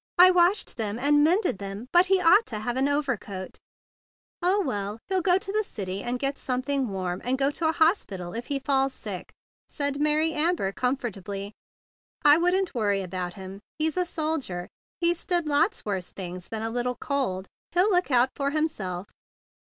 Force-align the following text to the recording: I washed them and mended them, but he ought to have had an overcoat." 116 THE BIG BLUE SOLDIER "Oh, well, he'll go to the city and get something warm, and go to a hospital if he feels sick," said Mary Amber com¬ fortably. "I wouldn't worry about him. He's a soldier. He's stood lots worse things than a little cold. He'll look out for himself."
I 0.17 0.31
washed 0.31 0.77
them 0.77 0.97
and 0.97 1.23
mended 1.23 1.59
them, 1.59 1.87
but 1.91 2.07
he 2.07 2.19
ought 2.19 2.47
to 2.47 2.55
have 2.55 2.75
had 2.75 2.77
an 2.79 2.87
overcoat." 2.89 3.59
116 4.39 4.41
THE 4.41 4.47
BIG 4.47 4.63
BLUE 4.63 4.63
SOLDIER 4.63 4.63
"Oh, 4.63 4.67
well, 4.67 4.99
he'll 5.07 5.21
go 5.21 5.37
to 5.37 5.51
the 5.51 5.63
city 5.63 6.01
and 6.01 6.17
get 6.17 6.39
something 6.39 6.87
warm, 6.89 7.21
and 7.23 7.37
go 7.37 7.51
to 7.51 7.67
a 7.67 7.71
hospital 7.71 8.33
if 8.33 8.47
he 8.47 8.57
feels 8.57 8.95
sick," 8.95 9.31
said 9.69 10.01
Mary 10.01 10.33
Amber 10.33 10.71
com¬ 10.73 10.97
fortably. 10.99 11.53
"I 12.25 12.37
wouldn't 12.39 12.73
worry 12.73 13.03
about 13.03 13.35
him. 13.35 13.59
He's 13.77 13.95
a 13.95 14.05
soldier. 14.07 14.69
He's 14.99 15.19
stood 15.19 15.45
lots 15.45 15.85
worse 15.85 16.11
things 16.11 16.47
than 16.47 16.63
a 16.63 16.71
little 16.71 16.95
cold. 16.99 17.47
He'll 17.71 17.91
look 17.91 18.09
out 18.09 18.31
for 18.35 18.49
himself." 18.49 19.05